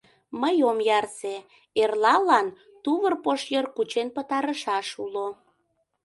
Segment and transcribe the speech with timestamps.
[0.41, 1.35] Мый ом ярсе:
[1.81, 2.47] эрлалан
[2.83, 5.27] тувыр пошйыр кучен пытарышаш уло.